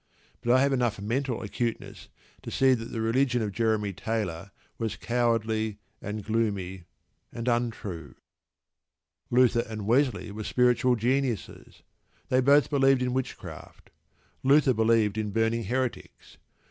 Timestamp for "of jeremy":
3.43-3.93